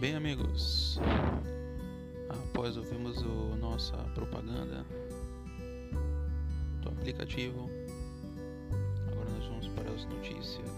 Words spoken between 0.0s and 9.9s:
Bem, amigos, após ouvirmos o nossa propaganda do aplicativo, agora nós vamos para